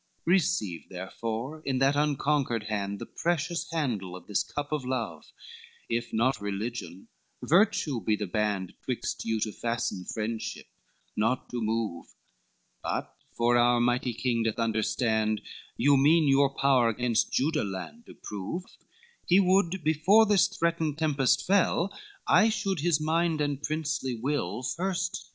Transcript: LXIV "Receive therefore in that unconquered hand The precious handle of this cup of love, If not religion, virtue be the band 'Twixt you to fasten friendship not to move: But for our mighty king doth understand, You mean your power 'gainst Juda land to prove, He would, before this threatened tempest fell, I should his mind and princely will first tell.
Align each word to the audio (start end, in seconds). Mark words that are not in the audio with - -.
LXIV 0.23 0.31
"Receive 0.33 0.89
therefore 0.89 1.61
in 1.63 1.77
that 1.77 1.95
unconquered 1.95 2.63
hand 2.63 2.97
The 2.97 3.05
precious 3.05 3.69
handle 3.69 4.15
of 4.15 4.25
this 4.25 4.41
cup 4.43 4.71
of 4.71 4.83
love, 4.83 5.31
If 5.89 6.11
not 6.11 6.41
religion, 6.41 7.07
virtue 7.43 8.01
be 8.03 8.15
the 8.15 8.25
band 8.25 8.73
'Twixt 8.81 9.23
you 9.25 9.39
to 9.41 9.51
fasten 9.51 10.05
friendship 10.05 10.65
not 11.15 11.49
to 11.49 11.61
move: 11.61 12.15
But 12.81 13.13
for 13.37 13.59
our 13.59 13.79
mighty 13.79 14.15
king 14.15 14.41
doth 14.41 14.57
understand, 14.57 15.39
You 15.77 15.95
mean 15.97 16.27
your 16.27 16.49
power 16.49 16.91
'gainst 16.93 17.31
Juda 17.31 17.63
land 17.63 18.07
to 18.07 18.15
prove, 18.15 18.63
He 19.27 19.39
would, 19.39 19.83
before 19.83 20.25
this 20.25 20.47
threatened 20.47 20.97
tempest 20.97 21.45
fell, 21.45 21.95
I 22.27 22.49
should 22.49 22.79
his 22.79 22.99
mind 22.99 23.39
and 23.39 23.61
princely 23.61 24.15
will 24.15 24.63
first 24.63 25.13
tell. 25.25 25.29